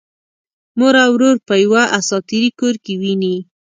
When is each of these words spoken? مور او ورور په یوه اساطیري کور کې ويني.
مور 0.77 0.95
او 1.05 1.11
ورور 1.15 1.35
په 1.47 1.55
یوه 1.63 1.83
اساطیري 1.99 2.49
کور 2.59 2.75
کې 2.83 2.93
ويني. 3.01 3.35